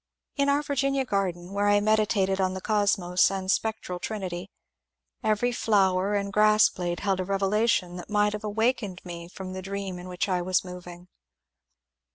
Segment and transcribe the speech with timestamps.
[0.35, 4.49] In our Virginia garden where I meditated on the Cosmos and spectral Trinity
[5.23, 9.61] every flower and grass blade held a revelation that might have awakened me from the
[9.61, 11.07] dream in which I was moving.